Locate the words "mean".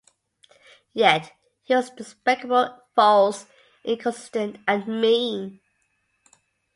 4.87-5.59